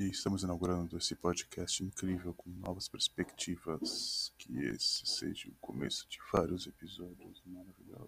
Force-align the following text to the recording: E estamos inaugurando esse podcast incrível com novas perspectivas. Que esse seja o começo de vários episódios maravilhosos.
E 0.00 0.08
estamos 0.08 0.42
inaugurando 0.42 0.96
esse 0.96 1.14
podcast 1.14 1.84
incrível 1.84 2.32
com 2.32 2.48
novas 2.48 2.88
perspectivas. 2.88 4.32
Que 4.38 4.58
esse 4.60 5.04
seja 5.04 5.50
o 5.50 5.54
começo 5.60 6.08
de 6.08 6.16
vários 6.32 6.66
episódios 6.66 7.42
maravilhosos. 7.44 7.99